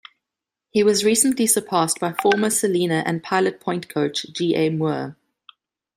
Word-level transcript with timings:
He 0.71 0.81
was 0.81 1.05
recently 1.05 1.45
surpassed 1.45 1.99
by 1.99 2.13
former 2.13 2.49
Celina 2.49 3.03
and 3.05 3.21
Pilot 3.21 3.59
Point 3.59 3.87
coach 3.87 4.25
G. 4.33 4.55
A. 4.55 4.71
Moore. 4.71 5.15